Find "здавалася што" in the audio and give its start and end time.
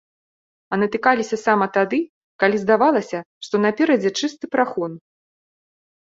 2.63-3.55